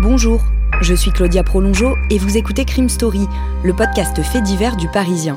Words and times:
Bonjour, 0.00 0.42
je 0.80 0.94
suis 0.94 1.10
Claudia 1.10 1.42
Prolongeau 1.42 1.94
et 2.08 2.16
vous 2.16 2.38
écoutez 2.38 2.64
Crime 2.64 2.88
Story, 2.88 3.28
le 3.62 3.74
podcast 3.74 4.22
fait 4.22 4.40
divers 4.40 4.76
du 4.76 4.88
Parisien. 4.88 5.36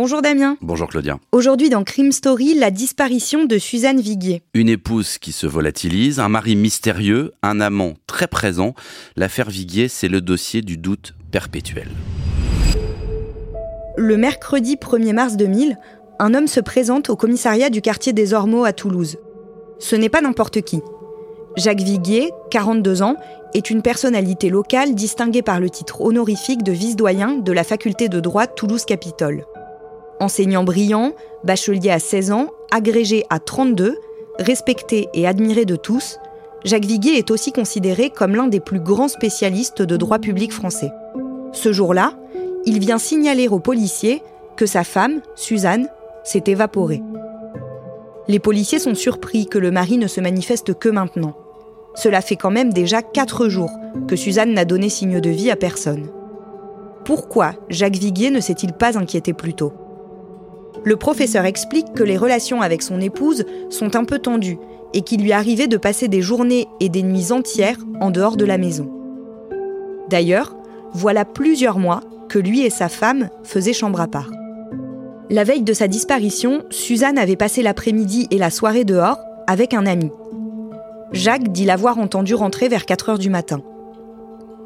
Bonjour 0.00 0.22
Damien. 0.22 0.56
Bonjour 0.62 0.86
Claudia. 0.86 1.18
Aujourd'hui 1.32 1.70
dans 1.70 1.82
Crime 1.82 2.12
Story, 2.12 2.54
la 2.54 2.70
disparition 2.70 3.46
de 3.46 3.58
Suzanne 3.58 4.00
Viguier. 4.00 4.42
Une 4.54 4.68
épouse 4.68 5.18
qui 5.18 5.32
se 5.32 5.44
volatilise, 5.48 6.20
un 6.20 6.28
mari 6.28 6.54
mystérieux, 6.54 7.32
un 7.42 7.60
amant 7.60 7.94
très 8.06 8.28
présent. 8.28 8.74
L'affaire 9.16 9.50
Viguier, 9.50 9.88
c'est 9.88 10.06
le 10.06 10.20
dossier 10.20 10.62
du 10.62 10.76
doute 10.76 11.16
perpétuel. 11.32 11.88
Le 13.96 14.16
mercredi 14.16 14.76
1er 14.76 15.14
mars 15.14 15.36
2000, 15.36 15.76
un 16.20 16.32
homme 16.32 16.46
se 16.46 16.60
présente 16.60 17.10
au 17.10 17.16
commissariat 17.16 17.68
du 17.68 17.82
quartier 17.82 18.12
des 18.12 18.34
Ormeaux 18.34 18.64
à 18.64 18.72
Toulouse. 18.72 19.16
Ce 19.80 19.96
n'est 19.96 20.08
pas 20.08 20.20
n'importe 20.20 20.60
qui. 20.60 20.80
Jacques 21.56 21.80
Viguier, 21.82 22.30
42 22.52 23.02
ans, 23.02 23.16
est 23.52 23.68
une 23.68 23.82
personnalité 23.82 24.48
locale 24.48 24.94
distinguée 24.94 25.42
par 25.42 25.58
le 25.58 25.70
titre 25.70 26.02
honorifique 26.02 26.62
de 26.62 26.70
vice-doyen 26.70 27.38
de 27.38 27.50
la 27.50 27.64
faculté 27.64 28.08
de 28.08 28.20
droit 28.20 28.46
Toulouse-Capitole. 28.46 29.44
Enseignant 30.20 30.64
brillant, 30.64 31.12
bachelier 31.44 31.90
à 31.90 31.98
16 31.98 32.32
ans, 32.32 32.48
agrégé 32.70 33.24
à 33.30 33.38
32, 33.38 33.98
respecté 34.38 35.08
et 35.14 35.26
admiré 35.26 35.64
de 35.64 35.76
tous, 35.76 36.18
Jacques 36.64 36.84
Viguier 36.84 37.18
est 37.18 37.30
aussi 37.30 37.52
considéré 37.52 38.10
comme 38.10 38.34
l'un 38.34 38.48
des 38.48 38.60
plus 38.60 38.80
grands 38.80 39.08
spécialistes 39.08 39.82
de 39.82 39.96
droit 39.96 40.18
public 40.18 40.52
français. 40.52 40.90
Ce 41.52 41.72
jour-là, 41.72 42.14
il 42.66 42.80
vient 42.80 42.98
signaler 42.98 43.48
aux 43.48 43.60
policiers 43.60 44.22
que 44.56 44.66
sa 44.66 44.82
femme, 44.82 45.20
Suzanne, 45.36 45.88
s'est 46.24 46.44
évaporée. 46.46 47.02
Les 48.26 48.40
policiers 48.40 48.80
sont 48.80 48.96
surpris 48.96 49.46
que 49.46 49.58
le 49.58 49.70
mari 49.70 49.96
ne 49.98 50.08
se 50.08 50.20
manifeste 50.20 50.74
que 50.74 50.88
maintenant. 50.88 51.36
Cela 51.94 52.20
fait 52.20 52.36
quand 52.36 52.50
même 52.50 52.72
déjà 52.72 53.02
quatre 53.02 53.48
jours 53.48 53.70
que 54.06 54.16
Suzanne 54.16 54.52
n'a 54.52 54.64
donné 54.64 54.88
signe 54.88 55.20
de 55.20 55.30
vie 55.30 55.50
à 55.50 55.56
personne. 55.56 56.08
Pourquoi 57.04 57.54
Jacques 57.70 57.96
Viguier 57.96 58.30
ne 58.30 58.40
s'est-il 58.40 58.72
pas 58.72 58.98
inquiété 58.98 59.32
plus 59.32 59.54
tôt? 59.54 59.72
Le 60.84 60.96
professeur 60.96 61.44
explique 61.44 61.92
que 61.94 62.02
les 62.02 62.16
relations 62.16 62.62
avec 62.62 62.82
son 62.82 63.00
épouse 63.00 63.44
sont 63.70 63.96
un 63.96 64.04
peu 64.04 64.18
tendues 64.18 64.58
et 64.94 65.02
qu'il 65.02 65.22
lui 65.22 65.32
arrivait 65.32 65.66
de 65.66 65.76
passer 65.76 66.08
des 66.08 66.22
journées 66.22 66.66
et 66.80 66.88
des 66.88 67.02
nuits 67.02 67.32
entières 67.32 67.78
en 68.00 68.10
dehors 68.10 68.36
de 68.36 68.44
la 68.44 68.58
maison. 68.58 68.90
D'ailleurs, 70.08 70.56
voilà 70.94 71.24
plusieurs 71.24 71.78
mois 71.78 72.00
que 72.28 72.38
lui 72.38 72.62
et 72.62 72.70
sa 72.70 72.88
femme 72.88 73.28
faisaient 73.42 73.72
chambre 73.72 74.00
à 74.00 74.06
part. 74.06 74.30
La 75.30 75.44
veille 75.44 75.62
de 75.62 75.74
sa 75.74 75.88
disparition, 75.88 76.64
Suzanne 76.70 77.18
avait 77.18 77.36
passé 77.36 77.62
l'après-midi 77.62 78.28
et 78.30 78.38
la 78.38 78.50
soirée 78.50 78.84
dehors 78.84 79.18
avec 79.46 79.74
un 79.74 79.84
ami. 79.84 80.10
Jacques 81.12 81.52
dit 81.52 81.66
l'avoir 81.66 81.98
entendu 81.98 82.34
rentrer 82.34 82.68
vers 82.68 82.86
4 82.86 83.10
heures 83.10 83.18
du 83.18 83.28
matin. 83.28 83.60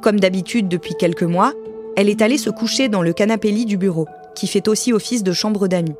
Comme 0.03 0.21
d'habitude 0.21 0.69
depuis 0.69 0.95
quelques 0.95 1.23
mois, 1.23 1.53
elle 1.97 2.09
est 2.09 2.23
allée 2.23 2.39
se 2.39 2.51
coucher 2.51 2.89
dans 2.89 3.03
le 3.03 3.13
canapé-lit 3.13 3.67
du 3.67 3.77
bureau, 3.77 4.07
qui 4.35 4.47
fait 4.47 4.69
aussi 4.69 4.93
office 4.93 5.23
de 5.23 5.33
chambre 5.33 5.69
d'amis. 5.69 5.95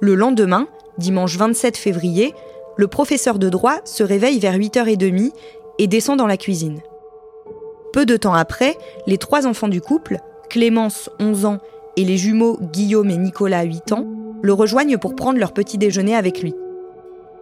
Le 0.00 0.14
lendemain, 0.14 0.66
dimanche 0.98 1.36
27 1.36 1.76
février, 1.76 2.34
le 2.76 2.88
professeur 2.88 3.38
de 3.38 3.48
droit 3.48 3.76
se 3.84 4.02
réveille 4.02 4.38
vers 4.38 4.56
8h30 4.56 5.32
et 5.78 5.86
descend 5.86 6.18
dans 6.18 6.26
la 6.26 6.36
cuisine. 6.36 6.80
Peu 7.92 8.06
de 8.06 8.16
temps 8.16 8.34
après, 8.34 8.76
les 9.06 9.18
trois 9.18 9.46
enfants 9.46 9.68
du 9.68 9.80
couple, 9.80 10.18
Clémence, 10.48 11.10
11 11.20 11.44
ans, 11.44 11.58
et 11.96 12.04
les 12.04 12.16
jumeaux 12.16 12.58
Guillaume 12.60 13.10
et 13.10 13.16
Nicolas, 13.18 13.64
8 13.64 13.92
ans, 13.92 14.06
le 14.40 14.52
rejoignent 14.52 14.98
pour 14.98 15.14
prendre 15.14 15.38
leur 15.38 15.52
petit 15.52 15.78
déjeuner 15.78 16.16
avec 16.16 16.42
lui. 16.42 16.54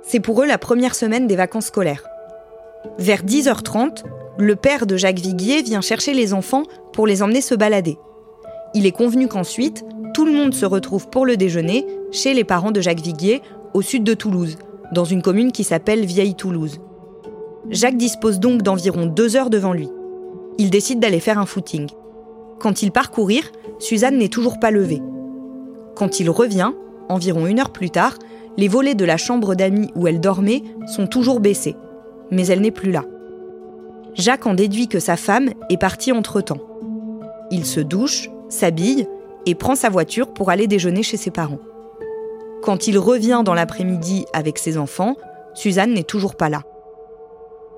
C'est 0.02 0.20
pour 0.20 0.42
eux 0.42 0.46
la 0.46 0.58
première 0.58 0.94
semaine 0.94 1.26
des 1.26 1.36
vacances 1.36 1.66
scolaires. 1.66 2.04
Vers 2.98 3.22
10h30, 3.22 4.02
le 4.38 4.56
père 4.56 4.86
de 4.86 4.96
Jacques 4.96 5.18
Viguier 5.18 5.62
vient 5.62 5.80
chercher 5.80 6.14
les 6.14 6.34
enfants 6.34 6.64
pour 6.92 7.06
les 7.06 7.22
emmener 7.22 7.40
se 7.40 7.54
balader. 7.54 7.98
Il 8.74 8.86
est 8.86 8.92
convenu 8.92 9.26
qu'ensuite, 9.26 9.84
tout 10.14 10.24
le 10.24 10.32
monde 10.32 10.54
se 10.54 10.66
retrouve 10.66 11.08
pour 11.08 11.26
le 11.26 11.36
déjeuner 11.36 11.86
chez 12.12 12.34
les 12.34 12.44
parents 12.44 12.70
de 12.70 12.80
Jacques 12.80 13.00
Viguier, 13.00 13.42
au 13.74 13.82
sud 13.82 14.04
de 14.04 14.14
Toulouse, 14.14 14.58
dans 14.92 15.04
une 15.04 15.22
commune 15.22 15.52
qui 15.52 15.64
s'appelle 15.64 16.04
Vieille 16.04 16.34
Toulouse. 16.34 16.80
Jacques 17.68 17.96
dispose 17.96 18.40
donc 18.40 18.62
d'environ 18.62 19.06
deux 19.06 19.36
heures 19.36 19.50
devant 19.50 19.72
lui. 19.72 19.88
Il 20.58 20.70
décide 20.70 21.00
d'aller 21.00 21.20
faire 21.20 21.38
un 21.38 21.46
footing. 21.46 21.88
Quand 22.58 22.82
il 22.82 22.92
part 22.92 23.10
courir, 23.10 23.44
Suzanne 23.78 24.18
n'est 24.18 24.28
toujours 24.28 24.60
pas 24.60 24.70
levée. 24.70 25.02
Quand 25.94 26.20
il 26.20 26.30
revient, 26.30 26.72
environ 27.08 27.46
une 27.46 27.60
heure 27.60 27.70
plus 27.70 27.90
tard, 27.90 28.18
les 28.56 28.68
volets 28.68 28.94
de 28.94 29.04
la 29.04 29.16
chambre 29.16 29.54
d'amis 29.54 29.90
où 29.94 30.06
elle 30.06 30.20
dormait 30.20 30.62
sont 30.86 31.06
toujours 31.06 31.40
baissés. 31.40 31.76
Mais 32.30 32.46
elle 32.46 32.60
n'est 32.60 32.70
plus 32.70 32.92
là. 32.92 33.04
Jacques 34.14 34.46
en 34.46 34.54
déduit 34.54 34.88
que 34.88 34.98
sa 34.98 35.16
femme 35.16 35.50
est 35.70 35.80
partie 35.80 36.12
entre-temps. 36.12 36.60
Il 37.50 37.64
se 37.64 37.80
douche, 37.80 38.28
s'habille 38.50 39.08
et 39.46 39.54
prend 39.54 39.74
sa 39.74 39.88
voiture 39.88 40.28
pour 40.28 40.50
aller 40.50 40.66
déjeuner 40.66 41.02
chez 41.02 41.16
ses 41.16 41.30
parents. 41.30 41.58
Quand 42.62 42.86
il 42.86 42.98
revient 42.98 43.42
dans 43.44 43.54
l'après-midi 43.54 44.26
avec 44.34 44.58
ses 44.58 44.76
enfants, 44.76 45.16
Suzanne 45.54 45.94
n'est 45.94 46.02
toujours 46.02 46.34
pas 46.34 46.50
là. 46.50 46.62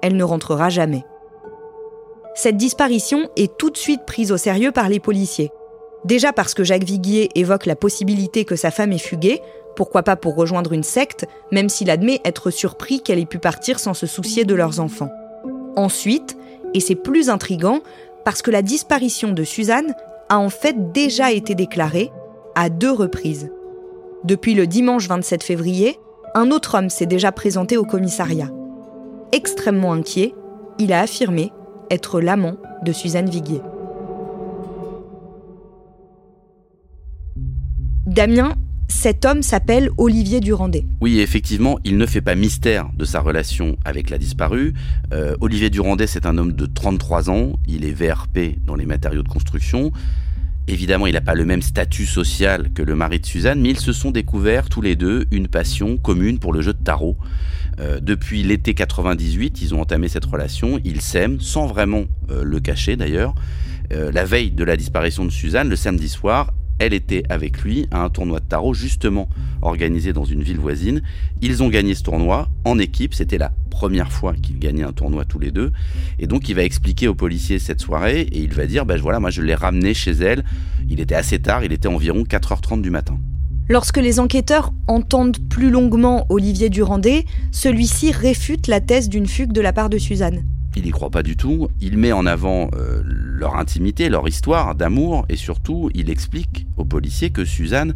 Elle 0.02 0.16
ne 0.16 0.24
rentrera 0.24 0.68
jamais. 0.68 1.04
Cette 2.34 2.56
disparition 2.56 3.28
est 3.36 3.56
tout 3.56 3.70
de 3.70 3.76
suite 3.76 4.04
prise 4.06 4.32
au 4.32 4.36
sérieux 4.36 4.72
par 4.72 4.88
les 4.88 4.98
policiers. 4.98 5.52
Déjà 6.04 6.32
parce 6.32 6.54
que 6.54 6.64
Jacques 6.64 6.84
Viguier 6.84 7.28
évoque 7.36 7.66
la 7.66 7.76
possibilité 7.76 8.44
que 8.44 8.56
sa 8.56 8.72
femme 8.72 8.92
ait 8.92 8.98
fugué, 8.98 9.40
pourquoi 9.76 10.02
pas 10.02 10.16
pour 10.16 10.34
rejoindre 10.34 10.72
une 10.72 10.82
secte, 10.82 11.26
même 11.52 11.68
s'il 11.68 11.90
admet 11.90 12.20
être 12.24 12.50
surpris 12.50 13.00
qu'elle 13.00 13.20
ait 13.20 13.26
pu 13.26 13.38
partir 13.38 13.78
sans 13.78 13.94
se 13.94 14.06
soucier 14.06 14.44
de 14.44 14.54
leurs 14.54 14.80
enfants. 14.80 15.10
Ensuite, 15.76 16.36
et 16.74 16.80
c'est 16.80 16.96
plus 16.96 17.30
intrigant, 17.30 17.80
parce 18.24 18.42
que 18.42 18.50
la 18.50 18.62
disparition 18.62 19.32
de 19.32 19.44
Suzanne 19.44 19.94
a 20.32 20.38
en 20.38 20.48
fait 20.48 20.92
déjà 20.92 21.30
été 21.30 21.54
déclarée 21.54 22.10
à 22.54 22.70
deux 22.70 22.90
reprises. 22.90 23.50
Depuis 24.24 24.54
le 24.54 24.66
dimanche 24.66 25.06
27 25.06 25.42
février, 25.42 25.98
un 26.34 26.50
autre 26.50 26.78
homme 26.78 26.88
s'est 26.88 27.04
déjà 27.04 27.32
présenté 27.32 27.76
au 27.76 27.84
commissariat. 27.84 28.50
Extrêmement 29.32 29.92
inquiet, 29.92 30.34
il 30.78 30.94
a 30.94 31.00
affirmé 31.00 31.52
être 31.90 32.18
l'amant 32.22 32.56
de 32.82 32.92
Suzanne 32.92 33.28
Viguier. 33.28 33.60
Damien, 38.06 38.54
cet 38.88 39.24
homme 39.26 39.42
s'appelle 39.42 39.90
Olivier 39.98 40.40
Durandet. 40.40 40.86
Oui, 41.00 41.20
effectivement, 41.20 41.78
il 41.84 41.98
ne 41.98 42.06
fait 42.06 42.20
pas 42.20 42.36
mystère 42.36 42.88
de 42.94 43.04
sa 43.04 43.20
relation 43.20 43.76
avec 43.84 44.08
la 44.08 44.16
disparue. 44.16 44.72
Euh, 45.12 45.34
Olivier 45.40 45.70
Durandet, 45.70 46.06
c'est 46.06 46.24
un 46.24 46.38
homme 46.38 46.52
de 46.52 46.66
33 46.66 47.28
ans. 47.28 47.52
Il 47.66 47.84
est 47.84 47.92
VRP 47.92 48.64
dans 48.64 48.76
les 48.76 48.86
matériaux 48.86 49.22
de 49.22 49.28
construction. 49.28 49.92
Évidemment, 50.68 51.06
il 51.06 51.14
n'a 51.14 51.20
pas 51.20 51.34
le 51.34 51.44
même 51.44 51.62
statut 51.62 52.06
social 52.06 52.70
que 52.72 52.82
le 52.82 52.94
mari 52.94 53.18
de 53.18 53.26
Suzanne, 53.26 53.60
mais 53.60 53.70
ils 53.70 53.80
se 53.80 53.92
sont 53.92 54.12
découverts 54.12 54.68
tous 54.68 54.80
les 54.80 54.94
deux 54.94 55.26
une 55.32 55.48
passion 55.48 55.96
commune 55.96 56.38
pour 56.38 56.52
le 56.52 56.62
jeu 56.62 56.72
de 56.72 56.82
tarot. 56.82 57.16
Euh, 57.80 57.98
depuis 58.00 58.42
l'été 58.44 58.74
98, 58.74 59.60
ils 59.60 59.74
ont 59.74 59.80
entamé 59.80 60.08
cette 60.08 60.24
relation. 60.24 60.78
Ils 60.84 61.00
s'aiment, 61.00 61.40
sans 61.40 61.66
vraiment 61.66 62.04
euh, 62.30 62.44
le 62.44 62.60
cacher 62.60 62.96
d'ailleurs. 62.96 63.34
Euh, 63.92 64.12
la 64.12 64.24
veille 64.24 64.52
de 64.52 64.62
la 64.62 64.76
disparition 64.76 65.24
de 65.24 65.30
Suzanne, 65.30 65.68
le 65.68 65.76
samedi 65.76 66.08
soir, 66.08 66.52
elle 66.82 66.94
était 66.94 67.22
avec 67.28 67.62
lui 67.62 67.86
à 67.92 68.02
un 68.02 68.10
tournoi 68.10 68.40
de 68.40 68.44
tarot 68.44 68.74
justement 68.74 69.28
organisé 69.62 70.12
dans 70.12 70.24
une 70.24 70.42
ville 70.42 70.58
voisine. 70.58 71.00
Ils 71.40 71.62
ont 71.62 71.68
gagné 71.68 71.94
ce 71.94 72.02
tournoi 72.02 72.48
en 72.64 72.76
équipe, 72.78 73.14
c'était 73.14 73.38
la 73.38 73.52
première 73.70 74.10
fois 74.10 74.34
qu'ils 74.34 74.58
gagnaient 74.58 74.82
un 74.82 74.92
tournoi 74.92 75.24
tous 75.24 75.38
les 75.38 75.52
deux. 75.52 75.70
Et 76.18 76.26
donc 76.26 76.48
il 76.48 76.56
va 76.56 76.64
expliquer 76.64 77.06
aux 77.06 77.14
policiers 77.14 77.60
cette 77.60 77.80
soirée 77.80 78.22
et 78.22 78.40
il 78.40 78.52
va 78.52 78.66
dire, 78.66 78.84
ben 78.84 79.00
voilà, 79.00 79.20
moi 79.20 79.30
je 79.30 79.42
l'ai 79.42 79.54
ramené 79.54 79.94
chez 79.94 80.10
elle, 80.10 80.44
il 80.90 80.98
était 80.98 81.14
assez 81.14 81.38
tard, 81.38 81.64
il 81.64 81.72
était 81.72 81.86
environ 81.86 82.24
4h30 82.24 82.82
du 82.82 82.90
matin. 82.90 83.16
Lorsque 83.68 83.98
les 83.98 84.18
enquêteurs 84.18 84.72
entendent 84.88 85.38
plus 85.48 85.70
longuement 85.70 86.26
Olivier 86.30 86.68
Durandé, 86.68 87.26
celui-ci 87.52 88.10
réfute 88.10 88.66
la 88.66 88.80
thèse 88.80 89.08
d'une 89.08 89.28
fugue 89.28 89.52
de 89.52 89.60
la 89.60 89.72
part 89.72 89.88
de 89.88 89.98
Suzanne. 89.98 90.42
Il 90.74 90.82
n'y 90.82 90.90
croit 90.90 91.10
pas 91.10 91.22
du 91.22 91.36
tout. 91.36 91.68
Il 91.80 91.98
met 91.98 92.12
en 92.12 92.26
avant 92.26 92.70
euh, 92.74 93.02
leur 93.42 93.56
intimité, 93.56 94.08
leur 94.08 94.28
histoire 94.28 94.76
d'amour, 94.76 95.26
et 95.28 95.34
surtout, 95.34 95.90
il 95.94 96.10
explique 96.10 96.64
aux 96.76 96.84
policiers 96.84 97.30
que 97.30 97.44
Suzanne, 97.44 97.92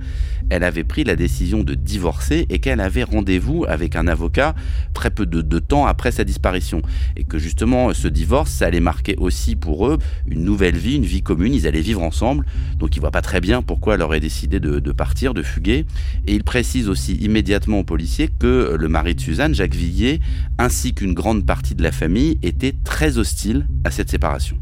elle 0.50 0.64
avait 0.64 0.82
pris 0.82 1.04
la 1.04 1.14
décision 1.14 1.62
de 1.62 1.74
divorcer 1.74 2.46
et 2.50 2.58
qu'elle 2.58 2.80
avait 2.80 3.04
rendez-vous 3.04 3.64
avec 3.68 3.94
un 3.94 4.08
avocat 4.08 4.56
très 4.92 5.08
peu 5.08 5.24
de, 5.24 5.58
temps 5.60 5.86
après 5.86 6.10
sa 6.10 6.24
disparition. 6.24 6.82
Et 7.16 7.22
que 7.22 7.38
justement, 7.38 7.94
ce 7.94 8.08
divorce, 8.08 8.50
ça 8.50 8.66
allait 8.66 8.80
marquer 8.80 9.14
aussi 9.18 9.54
pour 9.54 9.86
eux 9.86 9.98
une 10.26 10.42
nouvelle 10.42 10.76
vie, 10.76 10.96
une 10.96 11.04
vie 11.04 11.22
commune. 11.22 11.54
Ils 11.54 11.68
allaient 11.68 11.80
vivre 11.80 12.02
ensemble. 12.02 12.44
Donc, 12.78 12.96
il 12.96 13.00
voit 13.00 13.12
pas 13.12 13.22
très 13.22 13.40
bien 13.40 13.62
pourquoi 13.62 13.94
elle 13.94 14.02
aurait 14.02 14.18
décidé 14.18 14.58
de, 14.58 14.80
de 14.80 14.92
partir, 14.92 15.32
de 15.32 15.44
fuguer. 15.44 15.86
Et 16.26 16.34
il 16.34 16.42
précise 16.42 16.88
aussi 16.88 17.14
immédiatement 17.14 17.78
aux 17.78 17.84
policiers 17.84 18.28
que 18.40 18.76
le 18.76 18.88
mari 18.88 19.14
de 19.14 19.20
Suzanne, 19.20 19.54
Jacques 19.54 19.76
Villiers, 19.76 20.18
ainsi 20.58 20.92
qu'une 20.92 21.14
grande 21.14 21.46
partie 21.46 21.76
de 21.76 21.84
la 21.84 21.92
famille, 21.92 22.36
était 22.42 22.74
très 22.82 23.16
hostile 23.16 23.68
à 23.84 23.92
cette 23.92 24.10
séparation. 24.10 24.58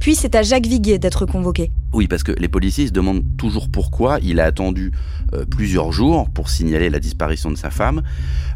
Puis 0.00 0.14
c'est 0.14 0.34
à 0.34 0.42
Jacques 0.42 0.66
Viguier 0.66 0.98
d'être 0.98 1.26
convoqué. 1.26 1.70
Oui, 1.94 2.06
parce 2.06 2.22
que 2.22 2.32
les 2.32 2.48
policiers 2.48 2.86
se 2.86 2.92
demandent 2.92 3.24
toujours 3.38 3.70
pourquoi 3.70 4.18
il 4.22 4.40
a 4.40 4.44
attendu 4.44 4.92
euh, 5.32 5.46
plusieurs 5.46 5.90
jours 5.90 6.28
pour 6.28 6.50
signaler 6.50 6.90
la 6.90 6.98
disparition 6.98 7.50
de 7.50 7.56
sa 7.56 7.70
femme. 7.70 8.02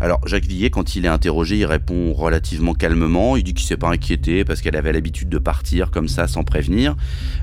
Alors 0.00 0.20
Jacques 0.26 0.44
Viguier, 0.44 0.68
quand 0.68 0.96
il 0.96 1.06
est 1.06 1.08
interrogé, 1.08 1.58
il 1.58 1.64
répond 1.64 2.12
relativement 2.12 2.74
calmement. 2.74 3.36
Il 3.36 3.42
dit 3.42 3.54
qu'il 3.54 3.66
s'est 3.66 3.78
pas 3.78 3.88
inquiété 3.88 4.44
parce 4.44 4.60
qu'elle 4.60 4.76
avait 4.76 4.92
l'habitude 4.92 5.30
de 5.30 5.38
partir 5.38 5.90
comme 5.90 6.08
ça 6.08 6.28
sans 6.28 6.44
prévenir. 6.44 6.94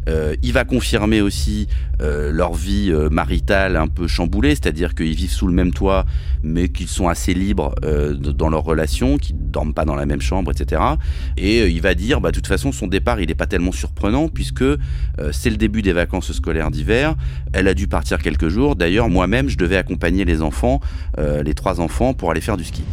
Euh, 0.08 0.36
il 0.44 0.54
va 0.54 0.64
confirmer 0.64 1.22
aussi 1.22 1.68
euh, 2.02 2.32
leur 2.32 2.54
vie 2.54 2.92
maritale 3.12 3.76
un 3.76 3.88
peu 3.88 4.08
chamboulée, 4.08 4.52
c'est-à-dire 4.52 4.94
qu'ils 4.94 5.16
vivent 5.16 5.32
sous 5.32 5.48
le 5.48 5.54
même 5.54 5.74
toit, 5.74 6.06
mais 6.44 6.70
qu'ils 6.70 6.88
sont 6.88 7.08
assez 7.08 7.34
libres 7.34 7.74
dans 7.82 8.50
leur 8.50 8.64
relation, 8.64 9.18
qu'ils 9.18 9.36
dorment 9.38 9.74
pas 9.74 9.86
dans 9.86 9.96
la 9.96 10.06
même 10.06 10.22
chambre, 10.22 10.52
etc. 10.52 10.82
Et 11.38 11.68
il 11.68 11.82
va 11.82 11.96
dire, 11.96 12.22
bah 12.22 12.30
de 12.30 12.36
toute 12.36 12.48
façon, 12.48 12.72
son 12.72 12.88
départ, 12.88 13.20
il 13.20 13.28
n'est 13.28 13.36
pas 13.36 13.48
tellement 13.48 13.72
surprenant 13.72 14.28
puisque 14.28 14.64
c'est 15.32 15.50
le 15.50 15.58
début 15.58 15.79
des 15.82 15.94
vacances 15.94 16.32
scolaires 16.32 16.72
d'hiver. 16.72 17.16
Elle 17.54 17.68
a 17.68 17.74
dû 17.74 17.88
partir 17.88 18.20
quelques 18.20 18.50
jours. 18.50 18.76
D'ailleurs, 18.76 19.10
moi-même, 19.10 19.50
je 19.50 19.58
devais 19.58 19.78
accompagner 19.78 20.26
les 20.26 20.42
enfants, 20.42 20.80
euh, 21.18 21.44
les 21.44 21.54
trois 21.54 21.80
enfants, 21.80 22.14
pour 22.14 22.32
aller 22.32 22.42
faire 22.42 22.58
du 22.58 22.64
ski. 22.64 22.84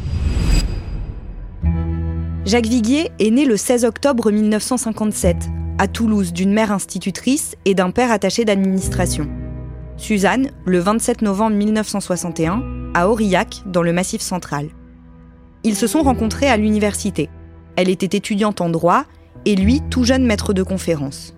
Jacques 2.44 2.67
Viguier 2.67 3.11
est 3.19 3.31
né 3.31 3.44
le 3.44 3.56
16 3.56 3.85
octobre 3.85 4.31
1957 4.31 5.49
à 5.79 5.88
Toulouse 5.88 6.33
d'une 6.33 6.53
mère 6.53 6.73
institutrice 6.73 7.56
et 7.65 7.75
d'un 7.75 7.91
père 7.91 8.11
attaché 8.11 8.44
d'administration. 8.44 9.29
Suzanne, 9.97 10.50
le 10.65 10.79
27 10.79 11.23
novembre 11.23 11.56
1961, 11.56 12.62
à 12.94 13.09
Aurillac, 13.09 13.62
dans 13.67 13.83
le 13.83 13.93
Massif 13.93 14.21
central. 14.21 14.69
Ils 15.65 15.75
se 15.75 15.87
sont 15.87 16.03
rencontrés 16.03 16.49
à 16.49 16.56
l'université. 16.56 17.29
Elle 17.77 17.88
était 17.88 18.17
étudiante 18.17 18.61
en 18.61 18.71
droit 18.71 19.05
et 19.44 19.56
lui 19.56 19.81
tout 19.91 20.05
jeune 20.05 20.27
maître 20.27 20.53
de 20.53 20.62
conférence. 20.62 21.36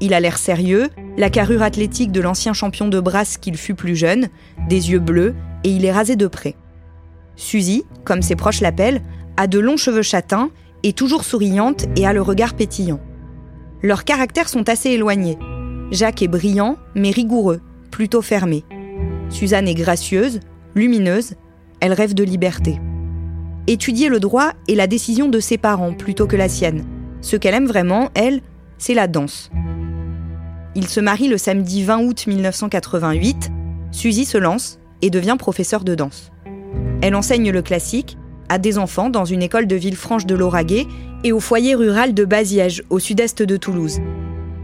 Il 0.00 0.14
a 0.14 0.20
l'air 0.20 0.38
sérieux, 0.38 0.88
la 1.16 1.30
carrure 1.30 1.62
athlétique 1.62 2.12
de 2.12 2.20
l'ancien 2.20 2.52
champion 2.52 2.88
de 2.88 3.00
brasse 3.00 3.36
qu'il 3.36 3.56
fut 3.56 3.74
plus 3.74 3.96
jeune, 3.96 4.28
des 4.68 4.90
yeux 4.90 5.00
bleus, 5.00 5.34
et 5.64 5.70
il 5.70 5.84
est 5.84 5.92
rasé 5.92 6.14
de 6.14 6.26
près. 6.26 6.54
Suzy, 7.36 7.84
comme 8.04 8.22
ses 8.22 8.36
proches 8.36 8.60
l'appellent, 8.60 9.02
a 9.36 9.46
de 9.46 9.58
longs 9.58 9.76
cheveux 9.76 10.02
châtains, 10.02 10.50
est 10.82 10.96
toujours 10.96 11.24
souriante 11.24 11.86
et 11.96 12.06
a 12.06 12.12
le 12.12 12.22
regard 12.22 12.54
pétillant. 12.54 13.00
Leurs 13.82 14.04
caractères 14.04 14.48
sont 14.48 14.68
assez 14.68 14.90
éloignés. 14.90 15.38
Jacques 15.90 16.22
est 16.22 16.28
brillant, 16.28 16.76
mais 16.94 17.10
rigoureux, 17.10 17.60
plutôt 17.90 18.22
fermé. 18.22 18.64
Suzanne 19.30 19.68
est 19.68 19.74
gracieuse, 19.74 20.40
lumineuse, 20.74 21.34
elle 21.80 21.92
rêve 21.92 22.14
de 22.14 22.24
liberté. 22.24 22.80
Étudier 23.66 24.08
le 24.08 24.20
droit 24.20 24.52
est 24.68 24.74
la 24.74 24.86
décision 24.86 25.28
de 25.28 25.40
ses 25.40 25.58
parents 25.58 25.92
plutôt 25.92 26.26
que 26.26 26.36
la 26.36 26.48
sienne. 26.48 26.84
Ce 27.20 27.36
qu'elle 27.36 27.54
aime 27.54 27.66
vraiment, 27.66 28.10
elle, 28.14 28.40
c'est 28.78 28.94
la 28.94 29.08
danse. 29.08 29.50
Il 30.78 30.86
se 30.86 31.00
marie 31.00 31.26
le 31.26 31.38
samedi 31.38 31.82
20 31.82 32.04
août 32.04 32.28
1988. 32.28 33.50
Suzy 33.90 34.24
se 34.24 34.38
lance 34.38 34.78
et 35.02 35.10
devient 35.10 35.34
professeure 35.36 35.82
de 35.82 35.96
danse. 35.96 36.30
Elle 37.02 37.16
enseigne 37.16 37.50
le 37.50 37.62
classique 37.62 38.16
à 38.48 38.58
des 38.58 38.78
enfants 38.78 39.10
dans 39.10 39.24
une 39.24 39.42
école 39.42 39.66
de 39.66 39.74
Villefranche 39.74 40.24
de 40.24 40.36
Lauragais 40.36 40.86
et 41.24 41.32
au 41.32 41.40
foyer 41.40 41.74
rural 41.74 42.14
de 42.14 42.24
Baziège, 42.24 42.84
au 42.90 43.00
sud-est 43.00 43.42
de 43.42 43.56
Toulouse. 43.56 43.98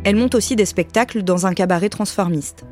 Elle 0.05 0.15
monte 0.15 0.37
aussi 0.37 0.55
des 0.55 0.67
spectacles 0.67 1.25
dans 1.25 1.47
un 1.49 1.53
cabaret 1.53 1.89
transformiste. 1.89 2.65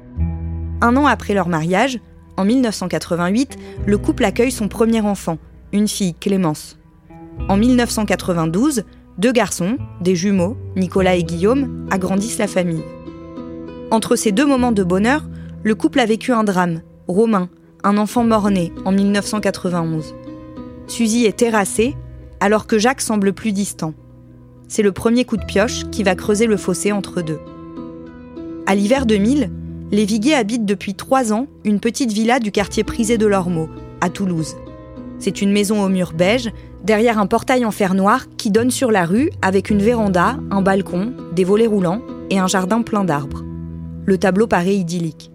Un 0.81 0.97
an 0.97 1.07
après 1.07 1.35
leur 1.35 1.49
mariage, 1.49 1.99
en 2.37 2.45
1988, 2.45 3.57
le 3.85 3.99
couple 3.99 4.25
accueille 4.25 4.53
son 4.53 4.69
premier 4.69 5.01
enfant, 5.01 5.39
une 5.73 5.89
fille, 5.89 6.15
Clémence. 6.15 6.79
En 7.49 7.57
1992, 7.57 8.85
deux 9.19 9.33
garçons, 9.33 9.79
des 10.01 10.15
jumeaux, 10.15 10.57
Nicolas 10.77 11.17
et 11.17 11.25
Guillaume, 11.25 11.89
agrandissent 11.91 12.39
la 12.39 12.47
famille. 12.47 12.85
Entre 13.93 14.17
ces 14.17 14.33
deux 14.33 14.47
moments 14.47 14.73
de 14.73 14.83
bonheur, 14.83 15.29
le 15.63 15.75
couple 15.75 16.01
a 16.01 16.07
vécu 16.07 16.33
un 16.33 16.45
drame, 16.45 16.81
Romain, 17.09 17.51
un 17.85 17.99
enfant 17.99 18.25
mort-né 18.25 18.73
en 18.87 18.91
1991. 18.91 20.15
Suzy 20.87 21.27
est 21.27 21.37
terrassée, 21.37 21.95
alors 22.41 22.67
que 22.67 22.79
Jacques 22.79 23.03
semble 23.03 23.35
plus 23.35 23.53
distant. 23.53 23.93
C'est 24.67 24.83
le 24.83 24.93
premier 24.93 25.27
coup 25.27 25.37
de 25.37 25.45
pioche 25.45 25.83
qui 25.91 26.05
va 26.05 26.15
creuser 26.15 26.47
le 26.47 26.57
fossé 26.57 26.91
entre 26.91 27.21
deux. 27.21 27.39
À 28.65 28.75
l'hiver 28.75 29.05
2000, 29.05 29.51
les 29.91 30.05
Viguier 30.07 30.37
habitent 30.37 30.65
depuis 30.65 30.95
trois 30.95 31.35
ans 31.35 31.47
une 31.63 31.79
petite 31.79 32.13
villa 32.13 32.41
du 32.41 32.51
quartier 32.51 32.85
prisé 32.85 33.19
de 33.19 33.27
l'Ormeau, 33.27 33.69
à 34.01 34.09
Toulouse. 34.09 34.57
C'est 35.19 35.43
une 35.43 35.53
maison 35.53 35.85
aux 35.85 35.91
murs 35.91 36.15
beige, 36.15 36.51
derrière 36.83 37.19
un 37.19 37.27
portail 37.27 37.67
en 37.67 37.71
fer 37.71 37.93
noir 37.93 38.25
qui 38.39 38.51
donne 38.51 38.71
sur 38.71 38.91
la 38.91 39.05
rue 39.05 39.31
avec 39.43 39.69
une 39.69 39.83
véranda, 39.83 40.39
un 40.51 40.63
balcon, 40.63 41.13
des 41.35 41.45
volets 41.45 41.67
roulants 41.67 42.01
et 42.31 42.39
un 42.39 42.47
jardin 42.47 42.81
plein 42.81 43.05
d'arbres 43.05 43.45
le 44.05 44.19
tableau 44.19 44.47
paraît 44.47 44.77
idyllique. 44.77 45.31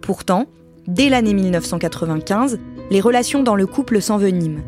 Pourtant, 0.00 0.46
dès 0.86 1.08
l'année 1.08 1.34
1995, 1.34 2.58
les 2.90 3.00
relations 3.00 3.42
dans 3.42 3.54
le 3.54 3.66
couple 3.66 4.00
s'enveniment. 4.00 4.62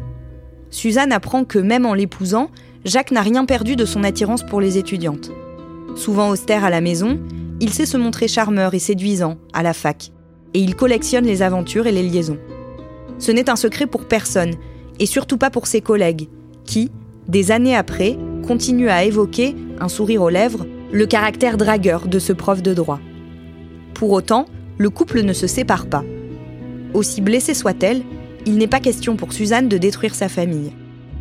Suzanne 0.71 1.12
apprend 1.12 1.44
que 1.44 1.59
même 1.59 1.87
en 1.87 1.94
l'épousant, 1.94 2.51
Jacques 2.84 3.11
n'a 3.11 3.22
rien 3.22 3.44
perdu 3.44 3.77
de 3.77 3.84
son 3.84 4.05
attirance 4.05 4.43
pour 4.43 4.61
les 4.61 4.79
étudiantes. 4.79 5.31
Souvent 5.94 6.31
austère 6.31 6.65
à 6.65 6.70
la 6.70 6.81
maison, 6.81 7.20
il 7.61 7.70
sait 7.70 7.87
se 7.87 7.96
montrer 7.96 8.29
charmeur 8.29 8.75
et 8.75 8.79
séduisant 8.79 9.37
à 9.53 9.63
la 9.63 9.72
fac, 9.72 10.11
et 10.55 10.61
il 10.61 10.75
collectionne 10.75 11.27
les 11.27 11.43
aventures 11.43 11.87
et 11.87 11.93
les 11.93 12.03
liaisons. 12.03 12.39
Ce 13.19 13.31
n'est 13.31 13.51
un 13.51 13.56
secret 13.56 13.87
pour 13.87 14.06
personne, 14.06 14.55
et 14.99 15.06
surtout 15.06 15.37
pas 15.37 15.51
pour 15.51 15.67
ses 15.67 15.81
collègues, 15.81 16.29
qui, 16.65 16.91
des 17.29 17.51
années 17.53 17.77
après, 17.77 18.17
continuent 18.46 18.89
à 18.91 19.05
évoquer, 19.05 19.55
un 19.81 19.89
sourire 19.89 20.22
aux 20.22 20.29
lèvres, 20.29 20.67
le 20.93 21.06
caractère 21.06 21.56
dragueur 21.56 22.06
de 22.08 22.19
ce 22.19 22.32
prof 22.32 22.63
de 22.63 22.75
droit. 22.75 23.01
Pour 23.94 24.11
autant, 24.11 24.46
le 24.79 24.91
couple 24.91 25.22
ne 25.22 25.32
se 25.32 25.46
sépare 25.46 25.87
pas. 25.87 26.05
Aussi 26.94 27.20
blessée 27.20 27.55
soit-elle, 27.55 28.03
il 28.46 28.56
n'est 28.56 28.67
pas 28.67 28.81
question 28.81 29.17
pour 29.17 29.32
Suzanne 29.32 29.69
de 29.69 29.79
détruire 29.79 30.15
sa 30.15 30.29
famille. 30.29 30.72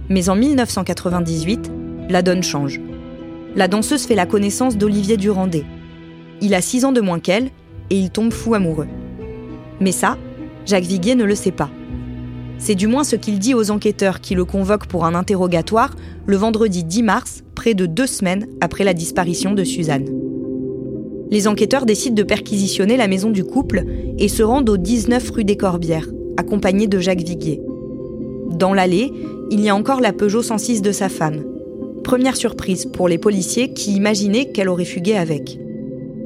Mais 0.09 0.29
en 0.29 0.35
1998, 0.35 1.71
la 2.09 2.21
donne 2.21 2.43
change. 2.43 2.79
La 3.55 3.67
danseuse 3.67 4.05
fait 4.05 4.15
la 4.15 4.25
connaissance 4.25 4.77
d'Olivier 4.77 5.17
Durandé. 5.17 5.63
Il 6.41 6.53
a 6.53 6.61
6 6.61 6.85
ans 6.85 6.91
de 6.91 7.01
moins 7.01 7.19
qu'elle 7.19 7.49
et 7.89 7.97
il 7.97 8.09
tombe 8.09 8.33
fou 8.33 8.53
amoureux. 8.53 8.87
Mais 9.79 9.91
ça, 9.91 10.17
Jacques 10.65 10.85
Viguier 10.85 11.15
ne 11.15 11.23
le 11.23 11.35
sait 11.35 11.51
pas. 11.51 11.69
C'est 12.57 12.75
du 12.75 12.87
moins 12.87 13.03
ce 13.03 13.15
qu'il 13.15 13.39
dit 13.39 13.53
aux 13.53 13.71
enquêteurs 13.71 14.21
qui 14.21 14.35
le 14.35 14.45
convoquent 14.45 14.87
pour 14.87 15.05
un 15.05 15.15
interrogatoire 15.15 15.95
le 16.25 16.37
vendredi 16.37 16.83
10 16.83 17.03
mars, 17.03 17.43
près 17.55 17.73
de 17.73 17.85
deux 17.85 18.07
semaines 18.07 18.47
après 18.61 18.83
la 18.83 18.93
disparition 18.93 19.53
de 19.53 19.63
Suzanne 19.63 20.20
les 21.31 21.47
enquêteurs 21.47 21.85
décident 21.85 22.15
de 22.15 22.23
perquisitionner 22.23 22.97
la 22.97 23.07
maison 23.07 23.29
du 23.29 23.45
couple 23.45 23.85
et 24.19 24.27
se 24.27 24.43
rendent 24.43 24.69
au 24.69 24.77
19 24.77 25.31
rue 25.31 25.45
des 25.45 25.55
Corbières, 25.55 26.09
accompagnés 26.35 26.87
de 26.87 26.99
Jacques 26.99 27.23
Viguier. 27.23 27.61
Dans 28.51 28.73
l'allée, 28.73 29.11
il 29.49 29.61
y 29.61 29.69
a 29.69 29.75
encore 29.75 30.01
la 30.01 30.11
Peugeot 30.11 30.41
106 30.41 30.81
de 30.81 30.91
sa 30.91 31.07
femme. 31.07 31.43
Première 32.03 32.35
surprise 32.35 32.85
pour 32.85 33.07
les 33.07 33.17
policiers 33.17 33.71
qui 33.71 33.93
imaginaient 33.93 34.51
qu'elle 34.51 34.67
aurait 34.67 34.83
fugué 34.83 35.15
avec. 35.15 35.57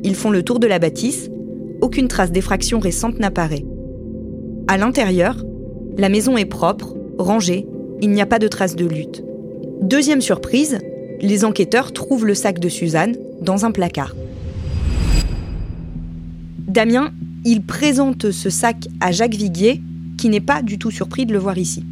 Ils 0.04 0.16
font 0.16 0.32
le 0.32 0.42
tour 0.42 0.60
de 0.60 0.68
la 0.68 0.80
bâtisse, 0.80 1.30
aucune 1.82 2.08
trace 2.08 2.32
d'effraction 2.32 2.80
récente 2.80 3.20
n'apparaît. 3.20 3.66
À 4.68 4.78
l'intérieur, 4.78 5.38
la 5.98 6.10
maison 6.10 6.36
est 6.36 6.46
propre, 6.46 6.96
rangée, 7.20 7.68
il 8.02 8.10
n'y 8.10 8.22
a 8.22 8.26
pas 8.26 8.40
de 8.40 8.48
traces 8.48 8.76
de 8.76 8.86
lutte. 8.86 9.24
Deuxième 9.82 10.22
surprise, 10.22 10.80
les 11.22 11.46
enquêteurs 11.46 11.94
trouvent 11.94 12.26
le 12.26 12.34
sac 12.34 12.60
de 12.60 12.70
Suzanne 12.70 13.16
dans 13.42 13.66
un 13.66 13.72
placard. 13.72 14.16
Damien, 16.76 17.14
Il 17.46 17.62
présente 17.62 18.32
ce 18.32 18.50
sac 18.50 18.90
à 19.00 19.14
Jacques 19.14 19.36
Viguier, 19.36 19.82
qui 20.18 20.28
n'est 20.28 20.42
pas 20.42 20.62
du 20.62 20.78
tout 20.78 20.92
surpris 20.92 21.26
de 21.26 21.32
le 21.32 21.40
voir 21.40 21.58
ici. 21.58 21.86